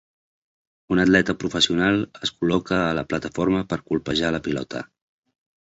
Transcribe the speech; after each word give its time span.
Un 0.95 1.01
atleta 1.03 1.35
professional 1.43 2.01
es 2.29 2.33
col·loca 2.39 2.81
a 2.87 2.97
la 3.01 3.07
plataforma 3.13 3.63
per 3.75 3.81
colpejar 3.93 4.37
la 4.39 4.45
pilota. 4.49 4.87